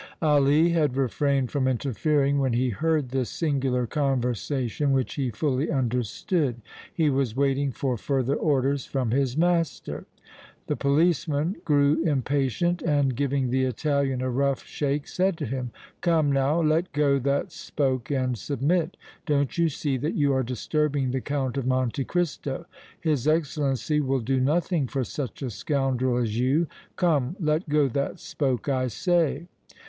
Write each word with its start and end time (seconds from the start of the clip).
Ali 0.19 0.69
had 0.69 0.97
refrained 0.97 1.51
from 1.51 1.67
interfering 1.67 2.39
when 2.39 2.53
he 2.53 2.69
heard 2.69 3.09
this 3.09 3.29
singular 3.29 3.85
conversation, 3.85 4.93
which 4.93 5.13
he 5.13 5.29
fully 5.29 5.69
understood. 5.69 6.59
He 6.91 7.11
was 7.11 7.35
waiting 7.35 7.71
for 7.71 7.97
further 7.97 8.33
orders 8.33 8.83
from 8.87 9.11
his 9.11 9.37
master. 9.37 10.07
The 10.65 10.75
policeman 10.75 11.57
grew 11.63 12.01
impatient 12.03 12.81
and, 12.81 13.15
giving 13.15 13.51
the 13.51 13.63
Italian 13.65 14.23
a 14.23 14.29
rough 14.31 14.65
shake, 14.65 15.07
said 15.07 15.37
to 15.37 15.45
him: 15.45 15.69
"Come 16.01 16.31
now, 16.31 16.59
let 16.63 16.91
go 16.93 17.19
that 17.19 17.51
spoke 17.51 18.09
and 18.09 18.35
submit. 18.35 18.97
Don't 19.27 19.55
you 19.55 19.69
see 19.69 19.97
that 19.97 20.15
you 20.15 20.33
are 20.33 20.41
disturbing 20.41 21.11
the 21.11 21.21
Count 21.21 21.57
of 21.57 21.67
Monte 21.67 22.05
Cristo? 22.05 22.65
His 22.99 23.27
Excellency 23.27 23.99
will 24.01 24.21
do 24.21 24.39
nothing 24.39 24.87
for 24.87 25.03
such 25.03 25.43
a 25.43 25.51
scoundrel 25.51 26.17
as 26.17 26.39
you. 26.39 26.65
Come, 26.95 27.35
let 27.39 27.69
go 27.69 27.87
that 27.89 28.19
spoke, 28.19 28.67
I 28.67 28.87
say!" 28.87 29.47